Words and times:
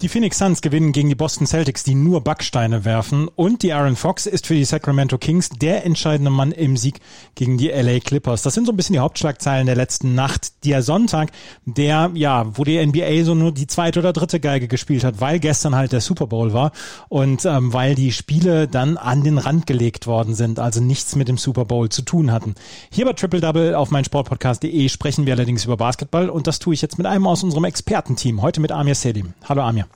Die 0.00 0.08
Phoenix 0.08 0.38
Suns 0.38 0.62
gewinnen 0.62 0.92
gegen 0.92 1.08
die 1.08 1.16
Boston 1.16 1.44
Celtics, 1.44 1.82
die 1.82 1.96
nur 1.96 2.20
Backsteine 2.20 2.84
werfen. 2.84 3.26
Und 3.34 3.64
die 3.64 3.72
Aaron 3.72 3.96
Fox 3.96 4.26
ist 4.26 4.46
für 4.46 4.54
die 4.54 4.64
Sacramento 4.64 5.18
Kings 5.18 5.48
der 5.48 5.84
entscheidende 5.84 6.30
Mann 6.30 6.52
im 6.52 6.76
Sieg 6.76 7.00
gegen 7.34 7.58
die 7.58 7.70
LA 7.70 7.98
Clippers. 7.98 8.42
Das 8.42 8.54
sind 8.54 8.66
so 8.66 8.72
ein 8.72 8.76
bisschen 8.76 8.92
die 8.92 9.00
Hauptschlagzeilen 9.00 9.66
der 9.66 9.74
letzten 9.74 10.14
Nacht. 10.14 10.64
Der 10.64 10.82
Sonntag, 10.82 11.32
der, 11.64 12.12
ja, 12.14 12.46
wo 12.56 12.62
die 12.62 12.78
NBA 12.86 13.24
so 13.24 13.34
nur 13.34 13.50
die 13.50 13.66
zweite 13.66 13.98
oder 13.98 14.12
dritte 14.12 14.38
Geige 14.38 14.68
gespielt 14.68 15.02
hat, 15.02 15.20
weil 15.20 15.40
gestern 15.40 15.74
halt 15.74 15.90
der 15.90 16.00
Super 16.00 16.28
Bowl 16.28 16.52
war 16.52 16.70
und 17.08 17.44
ähm, 17.44 17.72
weil 17.72 17.96
die 17.96 18.12
Spiele 18.12 18.68
dann 18.68 18.98
an 18.98 19.24
den 19.24 19.38
Rand 19.38 19.66
gelegt 19.66 20.06
worden 20.06 20.36
sind, 20.36 20.60
also 20.60 20.80
nichts 20.80 21.16
mit 21.16 21.26
dem 21.26 21.38
Super 21.38 21.64
Bowl 21.64 21.88
zu 21.88 22.02
tun 22.02 22.30
hatten. 22.30 22.54
Hier 22.92 23.04
bei 23.04 23.14
Triple 23.14 23.40
Double 23.40 23.74
auf 23.74 23.90
meinsportpodcast.de 23.90 24.88
sprechen 24.90 25.26
wir 25.26 25.34
allerdings 25.34 25.64
über 25.64 25.76
Basketball 25.76 26.30
und 26.30 26.46
das 26.46 26.60
tue 26.60 26.74
ich 26.74 26.82
jetzt 26.82 26.98
mit 26.98 27.06
einem 27.08 27.26
aus 27.26 27.42
unserem 27.42 27.64
Expertenteam. 27.64 28.42
Heute 28.42 28.60
mit 28.60 28.70
Amir 28.70 28.94
Selim. 28.94 29.34
Hallo 29.48 29.62
Amir. 29.62 29.87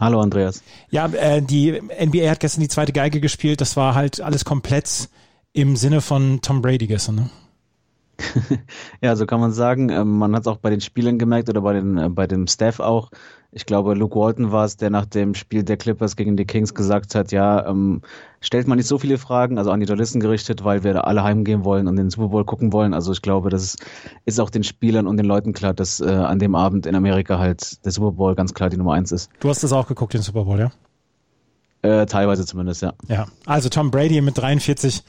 Hallo 0.00 0.20
Andreas. 0.20 0.62
Ja, 0.90 1.06
äh, 1.06 1.42
die 1.42 1.72
NBA 1.80 2.30
hat 2.30 2.40
gestern 2.40 2.62
die 2.62 2.68
zweite 2.68 2.92
Geige 2.92 3.20
gespielt. 3.20 3.60
Das 3.60 3.76
war 3.76 3.94
halt 3.94 4.20
alles 4.20 4.44
komplett 4.44 5.10
im 5.52 5.76
Sinne 5.76 6.00
von 6.00 6.40
Tom 6.40 6.62
Brady 6.62 6.86
gestern. 6.86 7.16
Ne? 7.16 7.30
ja, 9.00 9.16
so 9.16 9.26
kann 9.26 9.40
man 9.40 9.52
sagen. 9.52 9.88
Ähm, 9.90 10.18
man 10.18 10.34
hat 10.34 10.42
es 10.42 10.46
auch 10.46 10.58
bei 10.58 10.70
den 10.70 10.80
Spielern 10.80 11.18
gemerkt 11.18 11.48
oder 11.48 11.60
bei, 11.60 11.74
den, 11.74 11.98
äh, 11.98 12.08
bei 12.08 12.26
dem 12.26 12.46
Staff 12.46 12.80
auch 12.80 13.10
ich 13.52 13.66
glaube, 13.66 13.94
Luke 13.94 14.16
Walton 14.16 14.52
war 14.52 14.64
es, 14.64 14.76
der 14.76 14.90
nach 14.90 15.06
dem 15.06 15.34
Spiel 15.34 15.64
der 15.64 15.76
Clippers 15.76 16.14
gegen 16.14 16.36
die 16.36 16.44
Kings 16.44 16.72
gesagt 16.72 17.16
hat, 17.16 17.32
ja, 17.32 17.66
ähm, 17.66 18.02
stellt 18.40 18.68
man 18.68 18.78
nicht 18.78 18.86
so 18.86 18.98
viele 18.98 19.18
Fragen, 19.18 19.58
also 19.58 19.72
an 19.72 19.80
die 19.80 19.86
Journalisten 19.86 20.20
gerichtet, 20.20 20.62
weil 20.62 20.84
wir 20.84 20.94
da 20.94 21.00
alle 21.00 21.24
heimgehen 21.24 21.64
wollen 21.64 21.88
und 21.88 21.96
den 21.96 22.10
Super 22.10 22.28
Bowl 22.28 22.44
gucken 22.44 22.72
wollen. 22.72 22.94
Also 22.94 23.10
ich 23.12 23.22
glaube, 23.22 23.50
das 23.50 23.64
ist, 23.64 23.84
ist 24.24 24.38
auch 24.38 24.50
den 24.50 24.62
Spielern 24.62 25.08
und 25.08 25.16
den 25.16 25.26
Leuten 25.26 25.52
klar, 25.52 25.74
dass 25.74 26.00
äh, 26.00 26.08
an 26.08 26.38
dem 26.38 26.54
Abend 26.54 26.86
in 26.86 26.94
Amerika 26.94 27.38
halt 27.38 27.84
der 27.84 27.90
Super 27.90 28.12
Bowl 28.12 28.36
ganz 28.36 28.54
klar 28.54 28.70
die 28.70 28.76
Nummer 28.76 28.92
eins 28.92 29.10
ist. 29.10 29.30
Du 29.40 29.48
hast 29.48 29.64
das 29.64 29.72
auch 29.72 29.88
geguckt, 29.88 30.14
den 30.14 30.22
Super 30.22 30.44
Bowl, 30.44 30.58
ja? 30.58 30.70
Äh, 31.82 32.06
teilweise 32.06 32.44
zumindest, 32.44 32.82
ja. 32.82 32.92
Ja, 33.08 33.26
also 33.46 33.68
Tom 33.68 33.90
Brady 33.90 34.20
mit 34.20 34.36
43 34.36 35.02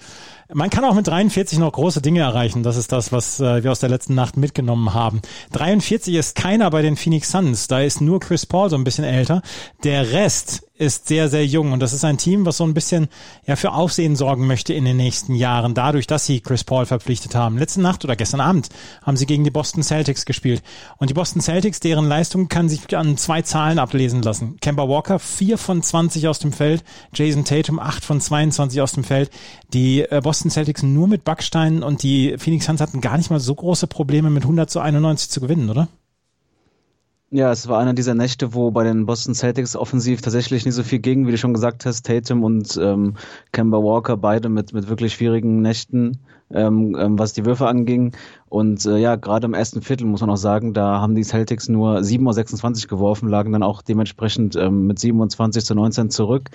man 0.54 0.70
kann 0.70 0.84
auch 0.84 0.94
mit 0.94 1.08
43 1.08 1.60
noch 1.60 1.72
große 1.72 2.02
Dinge 2.02 2.22
erreichen. 2.22 2.64
Das 2.64 2.78
ist 2.78 2.92
das, 2.92 3.12
was 3.12 3.40
äh, 3.40 3.64
wir 3.64 3.72
aus 3.72 3.80
der 3.80 3.90
letzten 3.90 4.16
Nacht 4.16 4.38
mitgenommen 4.38 4.94
haben. 4.94 5.22
43 5.54 6.16
ist 6.16 6.36
keiner 6.36 6.70
bei 6.70 6.82
den 6.82 6.98
Phoenix 6.98 7.32
Suns. 7.32 7.68
Da 7.68 7.82
ist 7.82 8.02
nur 8.02 8.20
Chris 8.20 8.46
Paul 8.46 8.70
so 8.70 8.76
ein 8.76 8.84
bisschen 8.84 9.06
älter. 9.06 9.42
Der 9.84 10.12
Rest 10.12 10.64
ist 10.82 11.08
sehr, 11.08 11.30
sehr 11.30 11.46
jung 11.46 11.74
und 11.74 11.80
das 11.80 11.94
ist 11.94 12.04
ein 12.04 12.18
Team, 12.18 12.44
was 12.44 12.58
so 12.58 12.64
ein 12.64 12.74
bisschen 12.74 13.08
ja 13.46 13.56
für 13.56 13.72
Aufsehen 13.72 14.16
sorgen 14.16 14.48
möchte 14.48 14.74
in 14.74 14.84
den 14.84 14.98
nächsten 14.98 15.36
Jahren, 15.36 15.76
dadurch, 15.76 16.08
dass 16.08 16.26
sie 16.26 16.42
Chris 16.42 16.64
Paul 16.64 16.88
verpflichtet 16.88 17.36
haben. 17.36 17.60
Letzte 17.60 17.82
Nacht 17.82 18.04
oder 18.04 18.16
gestern 18.16 18.42
Abend 18.42 18.70
haben 19.04 19.16
sie 19.16 19.28
gegen 19.28 19.44
die 19.44 19.52
Boston 19.52 19.84
Celtics 19.84 20.26
gespielt. 20.26 20.64
Und 20.98 21.12
die 21.12 21.14
Boston 21.14 21.40
Celtics, 21.40 21.82
deren 21.82 22.08
Leistung 22.08 22.48
kann 22.48 22.68
sich 22.68 22.98
an 22.98 23.16
zwei 23.18 23.44
Zahlen 23.44 23.78
ablesen 23.78 24.24
lassen. 24.24 24.58
Kemba 24.60 24.90
Walker, 24.90 25.20
4 25.20 25.60
von 25.60 25.84
20 25.84 26.28
aus 26.28 26.40
dem 26.40 26.52
Feld, 26.52 26.84
Jason 27.14 27.46
Tatum, 27.46 27.80
8 27.80 28.04
von 28.04 28.20
22 28.20 28.82
aus 28.82 28.94
dem 28.94 29.04
Feld. 29.04 29.30
Die 29.74 30.02
äh, 30.02 30.20
Boston 30.24 30.41
Celtics 30.50 30.84
nur 30.84 31.08
mit 31.08 31.24
Backsteinen 31.24 31.84
und 31.84 32.04
die 32.04 32.36
Phoenix 32.38 32.66
Suns 32.66 32.82
hatten 32.82 33.02
gar 33.02 33.18
nicht 33.18 33.30
mal 33.30 33.40
so 33.40 33.54
große 33.54 33.88
Probleme 33.88 34.30
mit 34.30 34.44
100 34.44 34.70
zu 34.70 34.80
91 34.80 35.30
zu 35.30 35.42
gewinnen, 35.42 35.70
oder? 35.70 35.88
Ja, 37.34 37.50
es 37.50 37.70
war 37.70 37.80
einer 37.80 37.94
dieser 37.94 38.14
Nächte, 38.14 38.54
wo 38.54 38.72
bei 38.72 38.84
den 38.84 39.06
Boston 39.06 39.34
Celtics 39.34 39.78
offensiv 39.78 40.22
tatsächlich 40.22 40.66
nicht 40.66 40.76
so 40.76 40.84
viel 40.84 41.00
ging, 41.00 41.26
wie 41.26 41.32
du 41.32 41.38
schon 41.38 41.54
gesagt 41.54 41.86
hast. 41.86 42.06
Tatum 42.06 42.44
und 42.44 42.78
ähm, 42.82 43.16
Kemba 43.54 43.78
Walker 43.78 44.18
beide 44.18 44.50
mit, 44.50 44.74
mit 44.74 44.90
wirklich 44.90 45.14
schwierigen 45.14 45.62
Nächten, 45.62 46.18
ähm, 46.54 46.94
ähm, 47.00 47.18
was 47.18 47.32
die 47.32 47.46
Würfe 47.46 47.68
anging. 47.68 48.14
Und 48.50 48.86
äh, 48.86 48.98
ja, 48.98 49.16
gerade 49.16 49.46
im 49.46 49.54
ersten 49.54 49.82
Viertel 49.82 50.08
muss 50.08 50.20
man 50.20 50.30
auch 50.30 50.36
sagen, 50.36 50.74
da 50.74 51.00
haben 51.00 51.16
die 51.16 51.24
Celtics 51.24 51.70
nur 51.70 52.04
7 52.04 52.28
aus 52.28 52.36
26 52.36 52.90
geworfen, 52.90 53.30
lagen 53.30 53.54
dann 53.54 53.64
auch 53.64 53.82
dementsprechend 53.82 54.58
ähm, 54.58 54.88
mit 54.88 55.00
27 55.00 55.64
zu 55.64 55.74
19 55.74 56.10
zurück. 56.10 56.50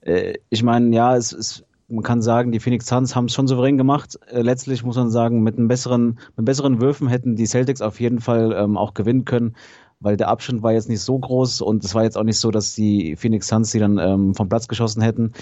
Äh, 0.00 0.38
ich 0.50 0.64
meine, 0.64 0.92
ja, 0.92 1.14
es, 1.14 1.32
es 1.32 1.64
man 1.88 2.02
kann 2.02 2.20
sagen, 2.22 2.52
die 2.52 2.60
Phoenix 2.60 2.86
Suns 2.86 3.14
haben 3.14 3.26
es 3.26 3.34
schon 3.34 3.46
souverän 3.46 3.78
gemacht. 3.78 4.18
Äh, 4.28 4.42
letztlich 4.42 4.84
muss 4.84 4.96
man 4.96 5.10
sagen, 5.10 5.42
mit 5.42 5.56
einem 5.56 5.68
besseren, 5.68 6.18
mit 6.36 6.46
besseren 6.46 6.80
Würfen 6.80 7.08
hätten 7.08 7.36
die 7.36 7.46
Celtics 7.46 7.80
auf 7.80 8.00
jeden 8.00 8.20
Fall 8.20 8.52
ähm, 8.52 8.76
auch 8.76 8.94
gewinnen 8.94 9.24
können 9.24 9.54
weil 10.00 10.16
der 10.16 10.28
Abstand 10.28 10.62
war 10.62 10.72
jetzt 10.72 10.88
nicht 10.88 11.00
so 11.00 11.18
groß 11.18 11.62
und 11.62 11.84
es 11.84 11.94
war 11.94 12.04
jetzt 12.04 12.18
auch 12.18 12.22
nicht 12.22 12.38
so, 12.38 12.50
dass 12.50 12.74
die 12.74 13.16
Phoenix 13.16 13.48
Suns 13.48 13.70
sie 13.70 13.78
dann 13.78 13.98
ähm, 13.98 14.34
vom 14.34 14.48
Platz 14.48 14.68
geschossen 14.68 15.02
hätten. 15.02 15.32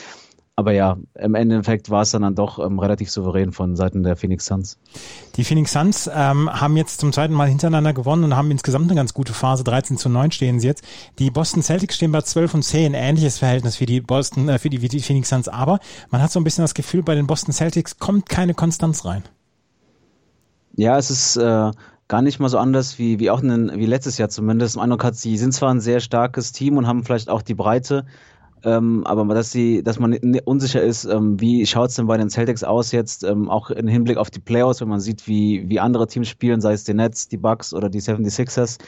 Aber 0.57 0.71
ja, 0.73 0.97
im 1.15 1.35
Endeffekt 1.35 1.91
war 1.91 2.03
es 2.03 2.13
dann, 2.13 2.23
dann 2.23 2.37
doch 2.37 2.65
ähm, 2.65 2.79
relativ 2.79 3.11
souverän 3.11 3.51
von 3.51 3.75
Seiten 3.75 4.05
der 4.05 4.15
Phoenix 4.15 4.47
Suns. 4.47 4.79
Die 5.35 5.43
Phoenix 5.43 5.73
Suns 5.73 6.09
ähm, 6.15 6.49
haben 6.49 6.77
jetzt 6.77 7.01
zum 7.01 7.13
zweiten 7.13 7.35
Mal 7.35 7.49
hintereinander 7.49 7.93
gewonnen 7.93 8.23
und 8.23 8.37
haben 8.37 8.53
insgesamt 8.53 8.85
eine 8.85 8.95
ganz 8.95 9.15
gute 9.15 9.33
Phase. 9.33 9.65
13 9.65 9.97
zu 9.97 10.09
9 10.09 10.31
stehen 10.31 10.61
sie 10.61 10.69
jetzt. 10.69 10.85
Die 11.19 11.33
Boston 11.33 11.63
Celtics 11.63 11.97
stehen 11.97 12.13
bei 12.13 12.23
12 12.23 12.55
und 12.55 12.63
10. 12.63 12.95
Ähnliches 12.95 13.39
Verhältnis 13.39 13.81
wie 13.81 13.87
die 13.87 14.01
Boston, 14.01 14.49
äh, 14.49 14.61
für 14.61 14.71
die, 14.71 14.81
wie 14.81 14.89
die 14.89 15.01
Phoenix 15.01 15.29
Suns. 15.29 15.49
Aber 15.49 15.81
man 16.11 16.23
hat 16.23 16.31
so 16.31 16.39
ein 16.39 16.45
bisschen 16.45 16.63
das 16.63 16.75
Gefühl, 16.75 17.03
bei 17.03 17.17
den 17.17 17.27
Boston 17.27 17.53
Celtics 17.53 17.99
kommt 17.99 18.29
keine 18.29 18.55
Konstanz 18.55 19.05
rein. 19.05 19.25
Ja, 20.77 20.99
es 20.99 21.11
ist, 21.11 21.37
äh, 21.37 21.71
gar 22.09 22.23
nicht 22.23 22.39
mal 22.39 22.49
so 22.49 22.59
anders 22.59 22.99
wie, 22.99 23.19
wie 23.19 23.31
auch 23.31 23.43
in, 23.43 23.73
wie 23.75 23.87
letztes 23.87 24.19
Jahr 24.19 24.29
zumindest. 24.29 24.77
Im 24.77 24.83
Eindruck 24.83 25.05
hat, 25.05 25.17
sie 25.17 25.37
sind 25.37 25.53
zwar 25.53 25.71
ein 25.71 25.81
sehr 25.81 26.01
starkes 26.01 26.53
Team 26.53 26.77
und 26.77 26.87
haben 26.87 27.05
vielleicht 27.05 27.29
auch 27.29 27.43
die 27.43 27.55
Breite, 27.55 28.05
ähm, 28.65 29.07
aber 29.07 29.27
dass 29.35 29.53
sie, 29.53 29.83
dass 29.83 29.99
man 29.99 30.15
unsicher 30.45 30.83
ist, 30.83 31.05
ähm, 31.05 31.39
wie 31.39 31.67
schaut 31.67 31.91
es 31.91 31.97
denn 31.97 32.07
bei 32.07 32.17
den 32.17 32.31
Celtics 32.31 32.65
aus 32.65 32.93
jetzt, 32.93 33.23
ähm, 33.23 33.51
auch 33.51 33.71
im 33.71 33.87
Hinblick 33.87 34.17
auf 34.17 34.31
die 34.31 34.41
Playoffs, 34.41 34.81
wenn 34.81 34.89
man 34.89 35.01
sieht, 35.01 35.29
wie, 35.29 35.69
wie 35.69 35.81
andere 35.81 36.07
Teams 36.07 36.29
spielen, 36.29 36.61
sei 36.61 36.73
es 36.73 36.85
die 36.85 36.95
Nets, 36.95 37.29
die 37.29 37.37
Bucks 37.37 37.75
oder 37.75 37.91
die 37.91 38.01
76ers, 38.01 38.79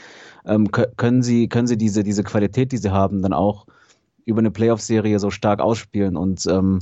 ähm, 0.46 0.70
können 0.70 1.22
sie, 1.22 1.48
können 1.48 1.66
sie 1.66 1.76
diese, 1.76 2.02
diese 2.02 2.24
Qualität, 2.24 2.72
die 2.72 2.78
sie 2.78 2.90
haben, 2.90 3.20
dann 3.20 3.34
auch 3.34 3.66
über 4.24 4.38
eine 4.38 4.50
Playoff-Serie 4.50 5.18
so 5.18 5.30
stark 5.30 5.60
ausspielen 5.60 6.16
und 6.16 6.46
ähm, 6.46 6.80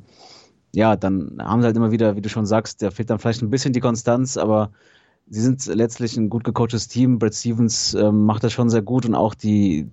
ja, 0.72 0.96
dann 0.96 1.38
haben 1.40 1.62
sie 1.62 1.66
halt 1.66 1.76
immer 1.76 1.92
wieder, 1.92 2.16
wie 2.16 2.20
du 2.20 2.28
schon 2.28 2.46
sagst, 2.46 2.82
da 2.82 2.90
fehlt 2.90 3.10
dann 3.10 3.18
vielleicht 3.18 3.42
ein 3.42 3.50
bisschen 3.50 3.72
die 3.72 3.80
Konstanz, 3.80 4.36
aber 4.36 4.70
sie 5.28 5.40
sind 5.40 5.64
letztlich 5.66 6.16
ein 6.16 6.28
gut 6.28 6.44
gecoachtes 6.44 6.88
Team. 6.88 7.18
Brad 7.18 7.34
Stevens 7.34 7.94
ähm, 7.94 8.24
macht 8.26 8.44
das 8.44 8.52
schon 8.52 8.70
sehr 8.70 8.82
gut 8.82 9.06
und 9.06 9.14
auch 9.14 9.34
die 9.34 9.88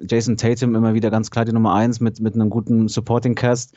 Jason 0.00 0.36
Tatum 0.36 0.74
immer 0.74 0.94
wieder 0.94 1.10
ganz 1.10 1.30
klar 1.30 1.44
die 1.44 1.52
Nummer 1.52 1.74
eins 1.74 2.00
mit, 2.00 2.20
mit 2.20 2.34
einem 2.34 2.50
guten 2.50 2.88
Supporting 2.88 3.34
Cast. 3.34 3.74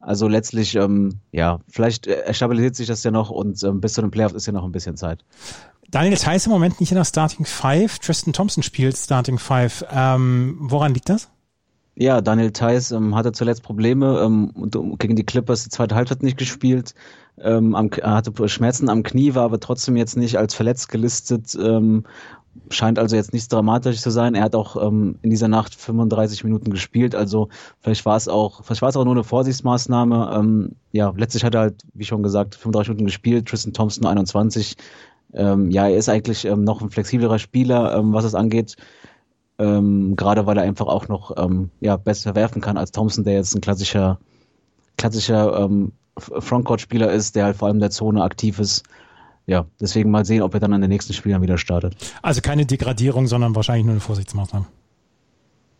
Also 0.00 0.26
letztlich, 0.26 0.74
ähm, 0.74 1.20
ja, 1.30 1.60
vielleicht 1.68 2.08
äh, 2.08 2.34
stabilisiert 2.34 2.74
sich 2.74 2.88
das 2.88 3.04
ja 3.04 3.12
noch 3.12 3.30
und 3.30 3.62
ähm, 3.62 3.80
bis 3.80 3.92
zu 3.94 4.00
den 4.00 4.10
Playoffs 4.10 4.34
ist 4.34 4.46
ja 4.46 4.52
noch 4.52 4.64
ein 4.64 4.72
bisschen 4.72 4.96
Zeit. 4.96 5.24
Daniel 5.90 6.16
Theiss 6.16 6.46
im 6.46 6.52
Moment 6.52 6.80
nicht 6.80 6.90
in 6.90 6.96
der 6.96 7.04
Starting 7.04 7.44
Five. 7.44 7.98
Tristan 7.98 8.32
Thompson 8.32 8.62
spielt 8.62 8.96
Starting 8.96 9.38
Five. 9.38 9.84
Ähm, 9.92 10.56
woran 10.58 10.94
liegt 10.94 11.08
das? 11.08 11.30
Ja, 11.94 12.20
Daniel 12.22 12.50
Theiss 12.50 12.90
ähm, 12.90 13.14
hatte 13.14 13.32
zuletzt 13.32 13.62
Probleme 13.62 14.22
ähm, 14.24 14.52
gegen 14.98 15.14
die 15.14 15.24
Clippers. 15.24 15.64
Die 15.64 15.70
zweite 15.70 15.94
Halbzeit 15.94 16.22
nicht 16.22 16.38
gespielt 16.38 16.94
ähm, 17.38 17.74
am, 17.74 17.90
hatte 17.90 18.48
Schmerzen 18.48 18.88
am 18.88 19.02
Knie, 19.02 19.34
war 19.34 19.44
aber 19.44 19.60
trotzdem 19.60 19.96
jetzt 19.96 20.16
nicht 20.16 20.38
als 20.38 20.54
verletzt 20.54 20.88
gelistet. 20.88 21.54
Ähm, 21.54 22.04
scheint 22.70 22.98
also 22.98 23.16
jetzt 23.16 23.32
nichts 23.32 23.48
dramatisch 23.48 24.00
zu 24.00 24.10
sein. 24.10 24.34
Er 24.34 24.42
hat 24.44 24.54
auch 24.54 24.82
ähm, 24.82 25.18
in 25.22 25.30
dieser 25.30 25.48
Nacht 25.48 25.74
35 25.74 26.44
Minuten 26.44 26.70
gespielt, 26.70 27.14
also 27.14 27.48
vielleicht 27.80 28.04
war 28.04 28.16
es 28.16 28.28
auch, 28.28 28.64
vielleicht 28.64 28.82
war 28.82 28.88
es 28.88 28.96
auch 28.96 29.04
nur 29.04 29.14
eine 29.14 29.24
Vorsichtsmaßnahme. 29.24 30.32
Ähm, 30.34 30.72
ja, 30.92 31.12
letztlich 31.16 31.44
hat 31.44 31.54
er 31.54 31.60
halt, 31.62 31.82
wie 31.94 32.04
schon 32.04 32.22
gesagt, 32.22 32.54
35 32.54 32.90
Minuten 32.90 33.06
gespielt. 33.06 33.48
Tristan 33.48 33.72
Thompson 33.72 34.06
21. 34.06 34.76
Ähm, 35.34 35.70
ja, 35.70 35.88
er 35.88 35.96
ist 35.96 36.08
eigentlich 36.08 36.44
ähm, 36.44 36.64
noch 36.64 36.82
ein 36.82 36.90
flexiblerer 36.90 37.38
Spieler, 37.38 37.96
ähm, 37.96 38.12
was 38.12 38.24
es 38.24 38.34
angeht. 38.34 38.76
Ähm, 39.58 40.16
gerade 40.16 40.46
weil 40.46 40.56
er 40.56 40.64
einfach 40.64 40.86
auch 40.86 41.08
noch 41.08 41.36
ähm, 41.36 41.70
ja, 41.80 41.96
besser 41.96 42.34
werfen 42.34 42.60
kann 42.60 42.76
als 42.76 42.90
Thompson, 42.90 43.24
der 43.24 43.34
jetzt 43.34 43.54
ein 43.54 43.60
klassischer, 43.60 44.18
klassischer 44.96 45.60
ähm, 45.60 45.92
Frontcourt-Spieler 46.18 47.10
ist, 47.10 47.36
der 47.36 47.44
halt 47.44 47.56
vor 47.56 47.68
allem 47.68 47.76
in 47.76 47.80
der 47.80 47.90
Zone 47.90 48.22
aktiv 48.22 48.58
ist. 48.58 48.84
Ja, 49.46 49.66
deswegen 49.80 50.10
mal 50.10 50.24
sehen, 50.24 50.42
ob 50.42 50.54
er 50.54 50.60
dann 50.60 50.72
an 50.72 50.80
den 50.80 50.90
nächsten 50.90 51.12
Spielern 51.12 51.42
wieder 51.42 51.58
startet. 51.58 51.96
Also 52.22 52.40
keine 52.40 52.64
Degradierung, 52.64 53.26
sondern 53.26 53.54
wahrscheinlich 53.56 53.84
nur 53.84 53.92
eine 53.92 54.00
Vorsichtsmaßnahme. 54.00 54.66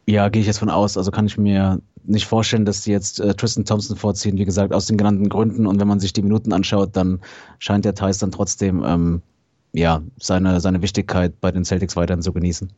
Ja, 0.06 0.28
gehe 0.28 0.40
ich 0.40 0.48
jetzt 0.48 0.58
von 0.58 0.70
aus. 0.70 0.96
Also 0.96 1.12
kann 1.12 1.26
ich 1.26 1.38
mir 1.38 1.80
nicht 2.04 2.26
vorstellen, 2.26 2.64
dass 2.64 2.80
die 2.80 2.90
jetzt 2.90 3.20
äh, 3.20 3.34
Tristan 3.34 3.64
Thompson 3.64 3.96
vorziehen, 3.96 4.36
wie 4.36 4.44
gesagt, 4.44 4.74
aus 4.74 4.86
den 4.86 4.96
genannten 4.96 5.28
Gründen. 5.28 5.66
Und 5.66 5.80
wenn 5.80 5.86
man 5.86 6.00
sich 6.00 6.12
die 6.12 6.22
Minuten 6.22 6.52
anschaut, 6.52 6.96
dann 6.96 7.20
scheint 7.60 7.84
der 7.84 7.94
Thais 7.94 8.18
dann 8.18 8.32
trotzdem 8.32 8.82
ähm, 8.84 9.22
ja, 9.72 10.02
seine, 10.18 10.60
seine 10.60 10.82
Wichtigkeit 10.82 11.40
bei 11.40 11.52
den 11.52 11.64
Celtics 11.64 11.94
weiterhin 11.94 12.22
zu 12.22 12.32
genießen. 12.32 12.70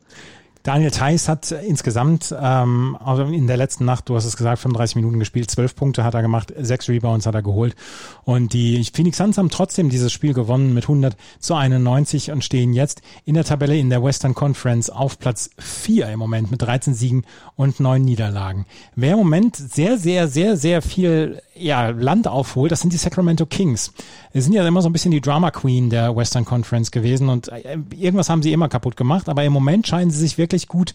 Daniel 0.65 0.89
Theiss 0.89 1.29
hat 1.29 1.51
insgesamt 1.51 2.33
ähm, 2.41 2.97
also 2.99 3.21
in 3.25 3.45
der 3.45 3.55
letzten 3.55 3.85
Nacht, 3.85 4.09
du 4.09 4.15
hast 4.15 4.25
es 4.25 4.35
gesagt, 4.35 4.57
35 4.57 4.95
Minuten 4.95 5.19
gespielt, 5.19 5.51
12 5.51 5.75
Punkte 5.75 6.03
hat 6.03 6.15
er 6.15 6.23
gemacht, 6.23 6.51
6 6.57 6.89
Rebounds 6.89 7.27
hat 7.27 7.35
er 7.35 7.43
geholt. 7.43 7.75
Und 8.23 8.51
die 8.53 8.83
Phoenix 8.91 9.17
Suns 9.17 9.37
haben 9.37 9.51
trotzdem 9.51 9.89
dieses 9.89 10.11
Spiel 10.11 10.33
gewonnen 10.33 10.73
mit 10.73 10.85
100 10.85 11.15
zu 11.39 11.53
91 11.53 12.31
und 12.31 12.43
stehen 12.43 12.73
jetzt 12.73 13.03
in 13.25 13.35
der 13.35 13.43
Tabelle 13.43 13.77
in 13.77 13.91
der 13.91 14.03
Western 14.03 14.33
Conference 14.33 14.89
auf 14.89 15.19
Platz 15.19 15.51
4 15.59 16.09
im 16.09 16.17
Moment 16.17 16.49
mit 16.49 16.63
13 16.63 16.95
Siegen 16.95 17.25
und 17.55 17.79
9 17.79 18.01
Niederlagen. 18.01 18.65
Wer 18.95 19.11
im 19.11 19.19
Moment 19.19 19.55
sehr, 19.55 19.99
sehr, 19.99 20.27
sehr, 20.27 20.57
sehr 20.57 20.81
viel 20.81 21.43
ja, 21.55 21.89
Land 21.89 22.27
aufholt, 22.27 22.71
das 22.71 22.81
sind 22.81 22.91
die 22.91 22.97
Sacramento 22.97 23.45
Kings. 23.45 23.93
Sie 24.33 24.41
sind 24.41 24.53
ja 24.53 24.67
immer 24.67 24.81
so 24.81 24.89
ein 24.89 24.93
bisschen 24.93 25.11
die 25.11 25.21
Drama 25.21 25.51
Queen 25.51 25.89
der 25.89 26.15
Western 26.15 26.43
Conference 26.43 26.91
gewesen 26.91 27.29
und 27.29 27.47
äh, 27.49 27.77
irgendwas 27.95 28.29
haben 28.29 28.41
sie 28.41 28.51
immer 28.51 28.67
kaputt 28.67 28.97
gemacht, 28.97 29.29
aber 29.29 29.43
im 29.43 29.53
Moment 29.53 29.87
scheinen 29.87 30.11
sie 30.11 30.19
sich 30.19 30.37
wirklich 30.37 30.54
gut 30.67 30.93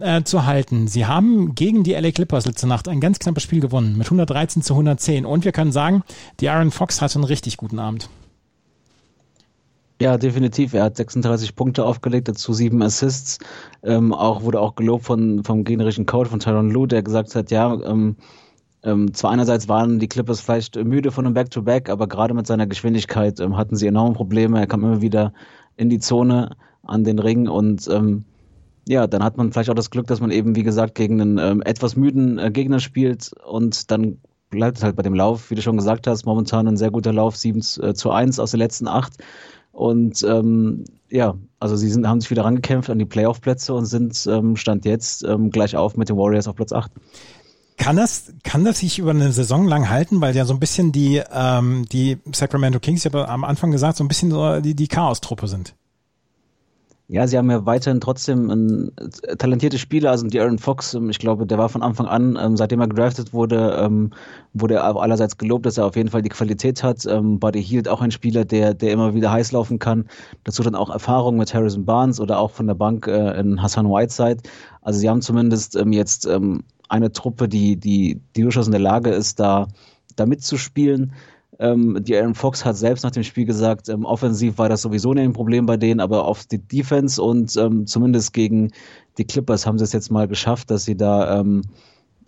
äh, 0.00 0.22
zu 0.22 0.46
halten. 0.46 0.88
Sie 0.88 1.06
haben 1.06 1.54
gegen 1.54 1.82
die 1.82 1.92
LA 1.94 2.12
Clippers 2.12 2.46
letzte 2.46 2.66
Nacht 2.66 2.88
ein 2.88 3.00
ganz 3.00 3.18
knappes 3.18 3.42
Spiel 3.42 3.60
gewonnen 3.60 3.96
mit 3.96 4.06
113 4.06 4.62
zu 4.62 4.74
110 4.74 5.26
und 5.26 5.44
wir 5.44 5.52
können 5.52 5.72
sagen, 5.72 6.02
die 6.40 6.48
Aaron 6.48 6.70
Fox 6.70 7.00
hatte 7.00 7.16
einen 7.16 7.24
richtig 7.24 7.56
guten 7.56 7.78
Abend. 7.78 8.08
Ja, 10.00 10.16
definitiv. 10.16 10.74
Er 10.74 10.84
hat 10.84 10.96
36 10.96 11.56
Punkte 11.56 11.84
aufgelegt, 11.84 12.28
dazu 12.28 12.52
sieben 12.52 12.80
Assists. 12.82 13.38
Ähm, 13.82 14.14
auch 14.14 14.42
wurde 14.42 14.60
auch 14.60 14.76
gelobt 14.76 15.04
von 15.04 15.42
vom 15.42 15.64
generischen 15.64 16.06
Coach 16.06 16.30
von 16.30 16.38
Tyron 16.38 16.70
Lue, 16.70 16.86
der 16.86 17.02
gesagt 17.02 17.34
hat, 17.34 17.50
ja, 17.50 17.74
ähm, 17.82 18.16
ähm, 18.84 19.12
zwar 19.12 19.32
einerseits 19.32 19.68
waren 19.68 19.98
die 19.98 20.06
Clippers 20.08 20.40
vielleicht 20.40 20.76
müde 20.76 21.10
von 21.10 21.26
einem 21.26 21.34
Back-to-Back, 21.34 21.90
aber 21.90 22.06
gerade 22.06 22.32
mit 22.32 22.46
seiner 22.46 22.68
Geschwindigkeit 22.68 23.40
ähm, 23.40 23.56
hatten 23.56 23.74
sie 23.74 23.88
enorme 23.88 24.14
Probleme. 24.14 24.60
Er 24.60 24.68
kam 24.68 24.84
immer 24.84 25.02
wieder 25.02 25.32
in 25.76 25.90
die 25.90 25.98
Zone 25.98 26.56
an 26.84 27.02
den 27.02 27.18
Ring 27.18 27.48
und 27.48 27.88
ähm, 27.88 28.24
ja, 28.88 29.06
dann 29.06 29.22
hat 29.22 29.36
man 29.36 29.52
vielleicht 29.52 29.68
auch 29.68 29.74
das 29.74 29.90
Glück, 29.90 30.06
dass 30.06 30.20
man 30.20 30.30
eben, 30.30 30.56
wie 30.56 30.62
gesagt, 30.62 30.94
gegen 30.94 31.20
einen 31.20 31.38
ähm, 31.38 31.62
etwas 31.62 31.94
müden 31.94 32.38
äh, 32.38 32.50
Gegner 32.50 32.80
spielt 32.80 33.32
und 33.44 33.90
dann 33.90 34.18
bleibt 34.48 34.78
es 34.78 34.82
halt 34.82 34.96
bei 34.96 35.02
dem 35.02 35.12
Lauf, 35.12 35.50
wie 35.50 35.54
du 35.54 35.62
schon 35.62 35.76
gesagt 35.76 36.06
hast, 36.06 36.24
momentan 36.24 36.66
ein 36.66 36.78
sehr 36.78 36.90
guter 36.90 37.12
Lauf, 37.12 37.36
7 37.36 37.58
äh, 37.82 37.92
zu 37.92 38.10
1 38.10 38.38
aus 38.38 38.52
den 38.52 38.58
letzten 38.58 38.88
acht. 38.88 39.12
Und 39.72 40.24
ähm, 40.26 40.84
ja, 41.10 41.34
also 41.60 41.76
sie 41.76 41.90
sind, 41.90 42.08
haben 42.08 42.22
sich 42.22 42.30
wieder 42.30 42.44
rangekämpft 42.44 42.88
an 42.88 42.98
die 42.98 43.04
Playoff-Plätze 43.04 43.74
und 43.74 43.84
sind 43.84 44.26
ähm, 44.26 44.56
Stand 44.56 44.86
jetzt 44.86 45.22
ähm, 45.22 45.50
gleich 45.50 45.76
auf 45.76 45.98
mit 45.98 46.08
den 46.08 46.16
Warriors 46.16 46.48
auf 46.48 46.56
Platz 46.56 46.72
8. 46.72 46.90
Kann 47.76 47.96
das, 47.96 48.32
kann 48.42 48.64
das 48.64 48.78
sich 48.78 48.98
über 48.98 49.10
eine 49.10 49.30
Saison 49.32 49.68
lang 49.68 49.90
halten, 49.90 50.20
weil 50.22 50.34
ja 50.34 50.46
so 50.46 50.54
ein 50.54 50.60
bisschen 50.60 50.92
die, 50.92 51.22
ähm, 51.30 51.84
die 51.92 52.16
Sacramento 52.32 52.80
Kings, 52.80 53.04
ich 53.04 53.12
habe 53.12 53.28
am 53.28 53.44
Anfang 53.44 53.70
gesagt, 53.70 53.98
so 53.98 54.04
ein 54.04 54.08
bisschen 54.08 54.30
so 54.30 54.60
die, 54.60 54.74
die 54.74 54.88
Chaos-Truppe 54.88 55.46
sind? 55.46 55.74
Ja, 57.10 57.26
sie 57.26 57.38
haben 57.38 57.50
ja 57.50 57.64
weiterhin 57.64 58.02
trotzdem 58.02 58.92
äh, 58.98 59.36
talentierte 59.36 59.78
Spieler, 59.78 60.10
also 60.10 60.26
die 60.26 60.38
Aaron 60.38 60.58
Fox, 60.58 60.92
ähm, 60.92 61.08
ich 61.08 61.18
glaube, 61.18 61.46
der 61.46 61.56
war 61.56 61.70
von 61.70 61.82
Anfang 61.82 62.06
an, 62.06 62.38
ähm, 62.38 62.58
seitdem 62.58 62.80
er 62.80 62.88
gedraftet 62.88 63.32
wurde, 63.32 63.78
ähm, 63.80 64.10
wurde 64.52 64.74
er 64.74 64.84
allerseits 64.94 65.38
gelobt, 65.38 65.64
dass 65.64 65.78
er 65.78 65.86
auf 65.86 65.96
jeden 65.96 66.10
Fall 66.10 66.20
die 66.20 66.28
Qualität 66.28 66.82
hat. 66.82 67.06
Ähm, 67.06 67.38
Buddy 67.40 67.64
Hield 67.64 67.88
auch 67.88 68.02
ein 68.02 68.10
Spieler, 68.10 68.44
der, 68.44 68.74
der 68.74 68.92
immer 68.92 69.14
wieder 69.14 69.32
heiß 69.32 69.52
laufen 69.52 69.78
kann. 69.78 70.06
Dazu 70.44 70.62
dann 70.62 70.74
auch 70.74 70.90
Erfahrung 70.90 71.38
mit 71.38 71.54
Harrison 71.54 71.86
Barnes 71.86 72.20
oder 72.20 72.38
auch 72.38 72.50
von 72.50 72.66
der 72.66 72.74
Bank 72.74 73.06
äh, 73.06 73.40
in 73.40 73.62
Hassan 73.62 73.88
Whiteside. 73.88 74.42
Also 74.82 75.00
sie 75.00 75.08
haben 75.08 75.22
zumindest 75.22 75.78
jetzt 75.90 76.28
eine 76.88 77.12
Truppe, 77.12 77.48
die, 77.48 77.76
die, 77.76 78.20
die 78.36 78.42
durchaus 78.42 78.66
in 78.66 78.72
der 78.72 78.80
Lage 78.80 79.10
ist, 79.10 79.40
da, 79.40 79.68
da 80.16 80.24
mitzuspielen. 80.24 81.12
Ähm, 81.58 81.98
die 82.02 82.16
Aaron 82.16 82.34
Fox 82.34 82.64
hat 82.64 82.76
selbst 82.76 83.02
nach 83.02 83.10
dem 83.10 83.24
Spiel 83.24 83.44
gesagt, 83.44 83.88
ähm, 83.88 84.04
offensiv 84.04 84.58
war 84.58 84.68
das 84.68 84.82
sowieso 84.82 85.12
nicht 85.12 85.24
ein 85.24 85.32
Problem 85.32 85.66
bei 85.66 85.76
denen, 85.76 86.00
aber 86.00 86.24
auf 86.24 86.46
die 86.46 86.58
Defense 86.58 87.20
und 87.20 87.56
ähm, 87.56 87.86
zumindest 87.86 88.32
gegen 88.32 88.70
die 89.18 89.24
Clippers 89.24 89.66
haben 89.66 89.78
sie 89.78 89.84
es 89.84 89.92
jetzt 89.92 90.10
mal 90.10 90.28
geschafft, 90.28 90.70
dass 90.70 90.84
sie 90.84 90.96
da 90.96 91.40
ähm, 91.40 91.62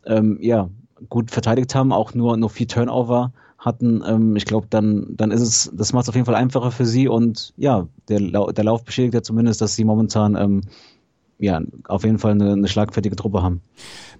ähm, 0.05 0.39
ja, 0.41 0.69
gut 1.09 1.31
verteidigt 1.31 1.75
haben, 1.75 1.93
auch 1.93 2.13
nur, 2.15 2.37
nur 2.37 2.51
vier 2.51 2.67
Turnover 2.67 3.33
hatten. 3.59 4.03
Ähm, 4.05 4.35
ich 4.35 4.47
glaube, 4.47 4.67
dann, 4.69 5.07
dann 5.17 5.31
ist 5.31 5.43
es, 5.43 5.71
das 5.75 5.93
macht 5.93 6.05
es 6.05 6.09
auf 6.09 6.17
jeden 6.17 6.27
Fall 6.27 6.35
einfacher 6.35 6.73
für 6.73 6.87
sie 6.87 7.07
und 7.07 7.53
ja, 7.57 7.87
der, 8.09 8.21
der 8.21 8.65
Lauf 8.65 8.85
beschädigt 8.85 9.15
ja 9.15 9.23
zumindest, 9.23 9.61
dass 9.61 9.77
sie 9.77 9.85
momentan 9.85 10.63
ja, 11.41 11.61
auf 11.89 12.05
jeden 12.05 12.19
Fall 12.19 12.33
eine, 12.33 12.53
eine 12.53 12.69
schlagfertige 12.69 13.17
Truppe 13.17 13.43
haben. 13.43 13.63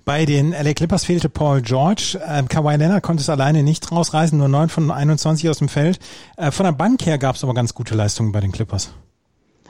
Bei 0.05 0.25
den 0.25 0.53
LA 0.53 0.73
Clippers 0.75 1.05
fehlte 1.05 1.29
Paul 1.29 1.61
George. 1.63 2.19
Ähm, 2.27 2.49
Kawhi 2.49 2.77
Leonard 2.77 3.03
konnte 3.03 3.21
es 3.21 3.29
alleine 3.29 3.63
nicht 3.63 3.91
rausreißen, 3.93 4.37
nur 4.37 4.49
9 4.49 4.69
von 4.69 4.91
21 4.91 5.49
aus 5.49 5.59
dem 5.59 5.69
Feld. 5.69 5.99
Äh, 6.37 6.51
von 6.51 6.65
der 6.65 6.73
Bank 6.73 7.05
her 7.07 7.19
gab 7.19 7.37
es 7.37 7.45
aber 7.45 7.55
ganz 7.55 7.75
gute 7.75 7.95
Leistungen 7.95 8.33
bei 8.33 8.41
den 8.41 8.53
Clippers. 8.53 8.93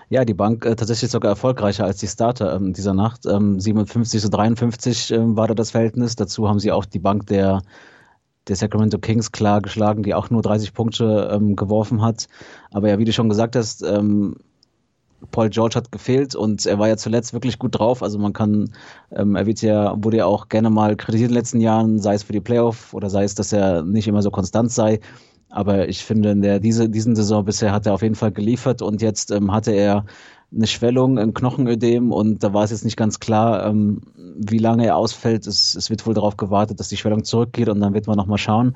Ja, 0.09 0.25
die 0.25 0.35
Bank 0.35 0.65
äh, 0.65 0.75
tatsächlich 0.75 1.11
sogar 1.11 1.31
erfolgreicher 1.31 1.85
als 1.85 1.99
die 1.99 2.09
Starter 2.09 2.55
ähm, 2.55 2.73
dieser 2.73 2.94
Nacht. 2.94 3.27
Ähm, 3.27 3.61
57 3.61 4.21
zu 4.21 4.29
53 4.29 5.12
ähm, 5.12 5.37
war 5.37 5.47
da 5.47 5.55
das 5.55 5.71
Verhältnis. 5.71 6.17
Dazu 6.17 6.49
haben 6.49 6.59
sie 6.59 6.73
auch 6.73 6.85
die 6.85 6.99
Bank 6.99 7.26
der, 7.26 7.62
der 8.49 8.56
Sacramento 8.56 8.99
Kings 8.99 9.31
klar 9.31 9.61
geschlagen, 9.61 10.03
die 10.03 10.15
auch 10.15 10.31
nur 10.31 10.43
30 10.43 10.75
Punkte 10.75 11.31
ähm, 11.33 11.55
geworfen 11.55 12.03
hat. 12.03 12.26
Aber 12.73 12.88
ja, 12.88 12.99
wie 12.99 13.05
du 13.05 13.12
schon 13.12 13.29
gesagt 13.29 13.55
hast, 13.55 13.83
ähm, 13.83 14.35
Paul 15.31 15.50
George 15.50 15.76
hat 15.76 15.93
gefehlt 15.93 16.34
und 16.34 16.67
er 16.67 16.78
war 16.78 16.88
ja 16.88 16.96
zuletzt 16.96 17.32
wirklich 17.32 17.58
gut 17.58 17.78
drauf. 17.78 18.02
Also 18.02 18.19
man 18.19 18.32
kann, 18.32 18.72
ähm, 19.12 19.37
er 19.37 19.46
wird 19.46 19.62
ja, 19.62 19.94
wurde 20.02 20.19
ja 20.19 20.26
auch 20.26 20.49
gerne 20.49 20.70
mal 20.70 20.96
kritisiert 20.96 21.31
in 21.31 21.34
den 21.34 21.40
letzten 21.40 21.61
Jahren, 21.61 21.99
sei 21.99 22.14
es 22.14 22.22
für 22.22 22.32
die 22.32 22.40
Playoff 22.40 22.94
oder 22.94 23.11
sei 23.11 23.25
es, 23.25 23.34
dass 23.34 23.52
er 23.52 23.82
nicht 23.82 24.08
immer 24.08 24.22
so 24.22 24.31
konstant 24.31 24.72
sei. 24.72 25.00
Aber 25.50 25.88
ich 25.88 26.05
finde, 26.05 26.31
in 26.31 26.43
der 26.43 26.61
diese, 26.61 26.88
diesen 26.88 27.17
Saison 27.17 27.44
bisher 27.44 27.72
hat 27.72 27.87
er 27.87 27.94
auf 27.94 28.02
jeden 28.02 28.14
Fall 28.14 28.32
geliefert 28.32 28.82
und 28.82 29.02
jetzt 29.02 29.31
ähm, 29.31 29.52
hatte 29.52 29.72
er 29.72 30.05
eine 30.55 30.67
Schwellung, 30.67 31.19
ein 31.19 31.34
Knochenödem 31.34 32.12
und 32.12 32.43
da 32.43 32.52
war 32.52 32.64
es 32.64 32.70
jetzt 32.70 32.84
nicht 32.84 32.96
ganz 32.96 33.20
klar, 33.20 33.66
ähm, 33.66 34.00
wie 34.16 34.58
lange 34.58 34.87
er 34.87 34.96
ausfällt. 34.96 35.46
Es, 35.46 35.75
es 35.75 35.90
wird 35.90 36.06
wohl 36.06 36.14
darauf 36.14 36.37
gewartet, 36.37 36.81
dass 36.81 36.88
die 36.88 36.96
Schwellung 36.96 37.25
zurückgeht 37.25 37.69
und 37.69 37.81
dann 37.81 37.94
wird 37.94 38.06
man 38.06 38.16
nochmal 38.16 38.38
schauen. 38.38 38.75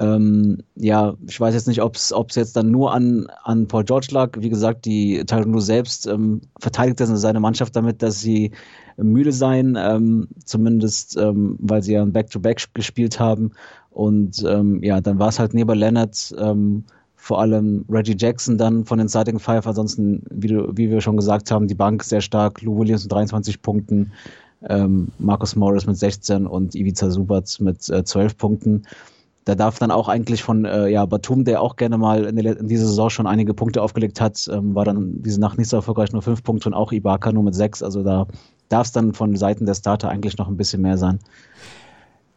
Ähm, 0.00 0.62
ja, 0.76 1.14
ich 1.28 1.38
weiß 1.38 1.52
jetzt 1.52 1.68
nicht, 1.68 1.82
ob 1.82 1.96
es 1.96 2.34
jetzt 2.34 2.56
dann 2.56 2.70
nur 2.70 2.94
an, 2.94 3.26
an 3.44 3.68
Paul 3.68 3.84
George 3.84 4.08
lag. 4.12 4.30
Wie 4.38 4.48
gesagt, 4.48 4.86
die 4.86 5.22
Tyronn 5.26 5.60
selbst 5.60 6.06
ähm, 6.06 6.40
verteidigt 6.58 6.98
seine 6.98 7.38
Mannschaft 7.38 7.76
damit, 7.76 8.02
dass 8.02 8.18
sie 8.18 8.50
müde 8.96 9.30
seien, 9.30 9.76
ähm, 9.78 10.28
zumindest 10.44 11.18
ähm, 11.18 11.56
weil 11.60 11.82
sie 11.82 11.92
ja 11.92 12.02
ein 12.02 12.12
Back-to-Back 12.12 12.58
-Back 12.58 12.68
gespielt 12.72 13.20
haben. 13.20 13.52
Und 13.90 14.42
ähm, 14.48 14.82
ja, 14.82 15.02
dann 15.02 15.18
war 15.18 15.28
es 15.28 15.38
halt 15.38 15.52
neben 15.52 15.78
Leonard 15.78 16.34
ähm, 16.38 16.84
vor 17.14 17.40
allem 17.40 17.84
Reggie 17.90 18.16
Jackson 18.18 18.56
dann 18.56 18.86
von 18.86 18.98
den 18.98 19.08
Starting 19.08 19.38
Five. 19.38 19.66
Ansonsten, 19.66 20.22
wie, 20.30 20.48
du, 20.48 20.72
wie 20.74 20.90
wir 20.90 21.02
schon 21.02 21.18
gesagt 21.18 21.50
haben, 21.50 21.68
die 21.68 21.74
Bank 21.74 22.02
sehr 22.04 22.22
stark. 22.22 22.62
Lou 22.62 22.78
Williams 22.78 23.04
mit 23.04 23.12
23 23.12 23.60
Punkten, 23.60 24.12
ähm, 24.66 25.08
Marcus 25.18 25.56
Morris 25.56 25.86
mit 25.86 25.98
16 25.98 26.46
und 26.46 26.74
Ivica 26.74 27.10
Subac 27.10 27.60
mit 27.60 27.86
äh, 27.90 28.02
12 28.02 28.38
Punkten 28.38 28.84
da 29.50 29.56
darf 29.56 29.80
dann 29.80 29.90
auch 29.90 30.08
eigentlich 30.08 30.44
von 30.44 30.64
äh, 30.64 30.86
ja, 30.86 31.04
Batum, 31.06 31.44
der 31.44 31.60
auch 31.60 31.74
gerne 31.74 31.98
mal 31.98 32.24
in, 32.24 32.36
der, 32.36 32.56
in 32.56 32.68
dieser 32.68 32.86
Saison 32.86 33.10
schon 33.10 33.26
einige 33.26 33.52
Punkte 33.52 33.82
aufgelegt 33.82 34.20
hat, 34.20 34.48
ähm, 34.52 34.76
war 34.76 34.84
dann 34.84 35.22
diese 35.22 35.40
Nacht 35.40 35.58
nicht 35.58 35.68
so 35.68 35.76
erfolgreich, 35.76 36.12
nur 36.12 36.22
fünf 36.22 36.44
Punkte 36.44 36.68
und 36.68 36.74
auch 36.74 36.92
Ibaka 36.92 37.32
nur 37.32 37.42
mit 37.42 37.56
sechs. 37.56 37.82
Also 37.82 38.04
da 38.04 38.28
darf 38.68 38.86
es 38.86 38.92
dann 38.92 39.12
von 39.12 39.34
Seiten 39.34 39.66
der 39.66 39.74
Starter 39.74 40.08
eigentlich 40.08 40.38
noch 40.38 40.46
ein 40.46 40.56
bisschen 40.56 40.82
mehr 40.82 40.98
sein. 40.98 41.18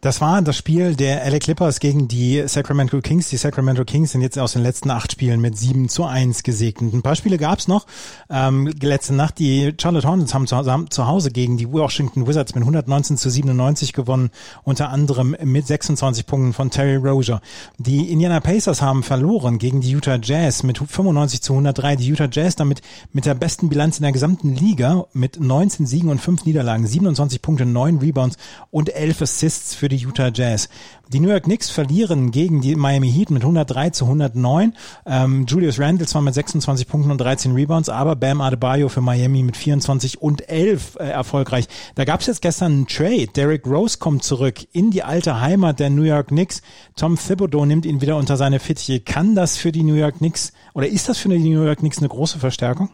Das 0.04 0.20
war 0.20 0.42
das 0.42 0.58
Spiel 0.58 0.98
der 0.98 1.26
LA 1.32 1.40
Clippers 1.40 1.80
gegen 1.80 2.10
die 2.10 2.44
Sacramento 2.46 3.00
Kings. 3.00 3.30
Die 3.30 3.38
Sacramento 3.38 3.86
Kings 3.86 4.12
sind 4.12 4.20
jetzt 4.20 4.38
aus 4.38 4.52
den 4.52 4.62
letzten 4.62 4.92
acht 4.92 5.14
Spielen 5.14 5.40
mit 5.40 5.58
7 5.58 5.88
zu 5.88 6.04
1 6.04 6.44
gesegnet. 6.44 6.94
Ein 6.94 7.02
paar 7.02 7.16
Spiele 7.16 7.38
gab's 7.38 7.70
noch. 7.70 7.86
Ähm, 8.30 8.68
letzte 8.82 9.14
Nacht 9.14 9.40
die 9.40 9.74
Charlotte 9.82 10.06
Hornets 10.06 10.34
haben 10.34 10.46
zu, 10.46 10.58
haben 10.58 10.92
zu, 10.92 11.08
Hause 11.08 11.32
gegen 11.32 11.56
die 11.56 11.72
Washington 11.72 12.28
Wizards 12.28 12.54
mit 12.54 12.64
119 12.64 13.16
zu 13.16 13.30
97 13.30 13.94
gewonnen, 13.94 14.32
unter 14.66 14.90
anderem 14.90 15.38
mit 15.42 15.68
26 15.68 16.26
Punkten 16.26 16.52
von 16.52 16.70
Terry 16.70 16.98
Rozier. 16.98 17.40
Die 17.78 18.12
Indiana 18.12 18.42
Pacers 18.42 18.82
haben 18.82 19.04
verloren 19.04 19.58
gegen 19.58 19.80
die 19.80 19.92
Utah 19.92 20.20
Jazz 20.22 20.64
mit 20.64 20.80
95 20.80 21.42
zu 21.42 21.54
103. 21.54 21.96
Die 21.96 22.10
Utah 22.10 22.28
Jazz 22.30 22.58
damit 22.58 22.82
mit 23.14 23.26
der 23.26 23.36
besten 23.36 23.70
Bilanz 23.70 24.00
in 24.00 24.04
der 24.04 24.12
gesamten 24.12 24.54
Liga 24.54 25.06
mit 25.14 25.40
19 25.40 25.86
Siegen 25.86 26.10
und 26.10 26.20
5 26.20 26.44
Niederlagen, 26.44 26.86
27 26.86 27.42
Punkte, 27.42 27.66
9 27.66 28.00
Rebounds 28.00 28.36
und 28.70 28.94
11 28.94 29.22
Assists 29.22 29.76
für 29.76 29.93
die 29.98 30.06
Utah 30.06 30.32
Jazz. 30.34 30.70
Die 31.10 31.20
New 31.20 31.30
York 31.30 31.44
Knicks 31.44 31.70
verlieren 31.70 32.32
gegen 32.32 32.62
die 32.62 32.76
Miami 32.76 33.12
Heat 33.12 33.30
mit 33.30 33.44
103 33.44 33.92
zu 33.92 34.06
109. 34.06 34.74
Ähm, 35.06 35.46
Julius 35.48 35.80
Randle 35.80 36.08
zwar 36.08 36.22
mit 36.22 36.34
26 36.34 36.88
Punkten 36.88 37.12
und 37.12 37.20
13 37.20 37.54
Rebounds, 37.54 37.90
aber 37.90 38.16
Bam 38.16 38.42
Adebayo 38.42 38.90
für 38.90 39.02
Miami 39.02 39.44
mit 39.44 39.56
24 39.56 40.22
und 40.22 40.50
11 40.50 40.96
äh, 40.96 41.10
erfolgreich. 41.10 41.68
Da 41.96 42.06
gab 42.06 42.22
es 42.22 42.28
jetzt 42.28 42.42
gestern 42.42 42.72
einen 42.72 42.88
Trade. 42.88 43.28
Derrick 43.28 43.68
Rose 43.68 43.98
kommt 44.00 44.24
zurück 44.24 44.66
in 44.72 44.92
die 44.92 45.04
alte 45.04 45.40
Heimat 45.40 45.80
der 45.80 45.90
New 45.90 46.04
York 46.04 46.30
Knicks. 46.30 46.62
Tom 46.96 47.18
Thibodeau 47.18 47.66
nimmt 47.66 47.86
ihn 47.86 48.02
wieder 48.02 48.18
unter 48.18 48.38
seine 48.38 48.60
Fittiche. 48.60 49.00
Kann 49.00 49.36
das 49.36 49.58
für 49.58 49.72
die 49.72 49.84
New 49.84 49.96
York 49.96 50.18
Knicks 50.18 50.54
oder 50.74 50.88
ist 50.88 51.10
das 51.10 51.20
für 51.20 51.30
die 51.30 51.38
New 51.38 51.64
York 51.64 51.80
Knicks 51.80 52.00
eine 52.00 52.10
große 52.10 52.40
Verstärkung? 52.40 52.90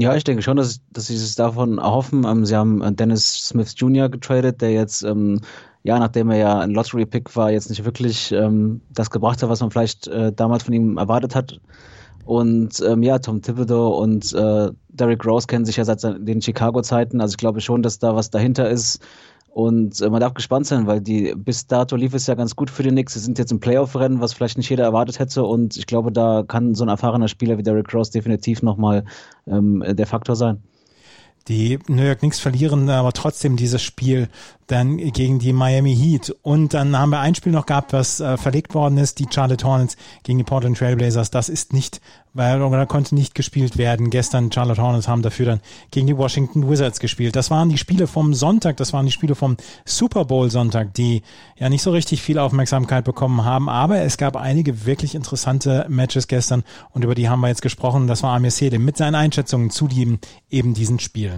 Ja, 0.00 0.14
ich 0.14 0.22
denke 0.22 0.42
schon, 0.42 0.56
dass, 0.56 0.80
dass 0.92 1.08
sie 1.08 1.16
es 1.16 1.34
davon 1.34 1.78
erhoffen. 1.78 2.24
Ähm, 2.24 2.44
sie 2.44 2.54
haben 2.54 2.82
äh, 2.82 2.92
Dennis 2.92 3.48
Smith 3.48 3.74
Jr. 3.76 4.08
getradet, 4.08 4.60
der 4.60 4.70
jetzt, 4.70 5.02
ähm, 5.02 5.40
ja, 5.82 5.98
nachdem 5.98 6.30
er 6.30 6.36
ja 6.36 6.58
ein 6.60 6.70
Lottery-Pick 6.70 7.34
war, 7.34 7.50
jetzt 7.50 7.68
nicht 7.68 7.84
wirklich 7.84 8.30
ähm, 8.30 8.80
das 8.90 9.10
gebracht 9.10 9.42
hat, 9.42 9.48
was 9.48 9.60
man 9.60 9.72
vielleicht 9.72 10.06
äh, 10.06 10.32
damals 10.32 10.62
von 10.62 10.74
ihm 10.74 10.98
erwartet 10.98 11.34
hat. 11.34 11.60
Und 12.24 12.80
ähm, 12.86 13.02
ja, 13.02 13.18
Tom 13.18 13.42
Thibodeau 13.42 13.98
und 14.00 14.32
äh, 14.34 14.70
Derrick 14.88 15.26
Rose 15.26 15.48
kennen 15.48 15.64
sich 15.64 15.78
ja 15.78 15.84
seit 15.84 16.04
den 16.04 16.42
Chicago-Zeiten. 16.42 17.20
Also 17.20 17.32
ich 17.32 17.38
glaube 17.38 17.60
schon, 17.60 17.82
dass 17.82 17.98
da 17.98 18.14
was 18.14 18.30
dahinter 18.30 18.70
ist. 18.70 19.00
Und 19.58 20.00
äh, 20.00 20.08
man 20.08 20.20
darf 20.20 20.34
gespannt 20.34 20.66
sein, 20.66 20.86
weil 20.86 21.00
die 21.00 21.34
bis 21.36 21.66
dato 21.66 21.96
lief 21.96 22.14
es 22.14 22.28
ja 22.28 22.36
ganz 22.36 22.54
gut 22.54 22.70
für 22.70 22.84
die 22.84 22.90
Knicks. 22.90 23.14
Sie 23.14 23.18
sind 23.18 23.40
jetzt 23.40 23.50
im 23.50 23.58
Playoff-Rennen, 23.58 24.20
was 24.20 24.32
vielleicht 24.32 24.56
nicht 24.56 24.70
jeder 24.70 24.84
erwartet 24.84 25.18
hätte. 25.18 25.42
Und 25.42 25.76
ich 25.76 25.88
glaube, 25.88 26.12
da 26.12 26.44
kann 26.46 26.76
so 26.76 26.84
ein 26.84 26.88
erfahrener 26.88 27.26
Spieler 27.26 27.58
wie 27.58 27.64
Derrick 27.64 27.92
Rose 27.92 28.12
definitiv 28.12 28.62
nochmal 28.62 29.04
ähm, 29.48 29.82
der 29.84 30.06
Faktor 30.06 30.36
sein. 30.36 30.62
Die 31.48 31.78
New 31.88 32.02
York 32.02 32.18
Knicks 32.18 32.40
verlieren 32.40 32.90
aber 32.90 33.12
trotzdem 33.12 33.56
dieses 33.56 33.82
Spiel 33.82 34.28
dann 34.68 34.98
gegen 34.98 35.38
die 35.38 35.54
Miami 35.54 35.96
Heat. 35.96 36.34
Und 36.42 36.74
dann 36.74 36.96
haben 36.96 37.10
wir 37.10 37.20
ein 37.20 37.34
Spiel 37.34 37.52
noch 37.52 37.64
gehabt, 37.64 37.94
was 37.94 38.20
äh, 38.20 38.36
verlegt 38.36 38.74
worden 38.74 38.98
ist, 38.98 39.18
die 39.18 39.26
Charlotte 39.30 39.66
Hornets 39.66 39.96
gegen 40.22 40.36
die 40.36 40.44
Portland 40.44 40.76
Trailblazers. 40.76 41.30
Das 41.30 41.48
ist 41.48 41.72
nicht, 41.72 42.02
weil 42.34 42.60
oder 42.60 42.84
konnte 42.84 43.14
nicht 43.14 43.34
gespielt 43.34 43.78
werden. 43.78 44.10
Gestern 44.10 44.52
Charlotte 44.52 44.82
Hornets 44.82 45.08
haben 45.08 45.22
dafür 45.22 45.46
dann 45.46 45.60
gegen 45.90 46.06
die 46.06 46.18
Washington 46.18 46.68
Wizards 46.68 47.00
gespielt. 47.00 47.34
Das 47.34 47.50
waren 47.50 47.70
die 47.70 47.78
Spiele 47.78 48.06
vom 48.06 48.34
Sonntag, 48.34 48.76
das 48.76 48.92
waren 48.92 49.06
die 49.06 49.12
Spiele 49.12 49.34
vom 49.34 49.56
Super 49.86 50.26
Bowl 50.26 50.50
Sonntag, 50.50 50.92
die 50.92 51.22
ja 51.56 51.70
nicht 51.70 51.82
so 51.82 51.90
richtig 51.90 52.20
viel 52.20 52.38
Aufmerksamkeit 52.38 53.04
bekommen 53.04 53.46
haben. 53.46 53.70
Aber 53.70 54.02
es 54.02 54.18
gab 54.18 54.36
einige 54.36 54.84
wirklich 54.84 55.14
interessante 55.14 55.86
Matches 55.88 56.28
gestern 56.28 56.62
und 56.90 57.04
über 57.04 57.14
die 57.14 57.30
haben 57.30 57.40
wir 57.40 57.48
jetzt 57.48 57.62
gesprochen. 57.62 58.06
Das 58.06 58.22
war 58.22 58.36
Amir 58.36 58.50
Sede 58.50 58.78
mit 58.78 58.98
seinen 58.98 59.14
Einschätzungen 59.14 59.70
zu 59.70 59.88
die, 59.88 60.18
eben 60.50 60.74
diesen 60.74 60.98
Spielen. 60.98 61.37